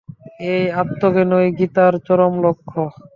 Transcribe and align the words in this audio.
এই 0.51 0.63
আত্মজ্ঞানই 0.81 1.47
গীতার 1.59 1.93
চরম 2.07 2.33
লক্ষ্য। 2.45 2.79